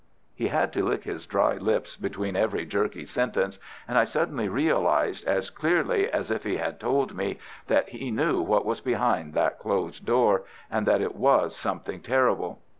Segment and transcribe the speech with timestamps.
[0.33, 5.23] He had to lick his dry lips between every jerky sentence, and I suddenly realized,
[5.27, 9.59] as clearly as if he had told me, that he knew what was behind that
[9.59, 10.41] closed door,
[10.71, 12.63] and that it was something terrible.